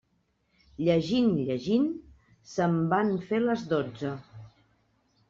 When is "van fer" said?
2.95-3.43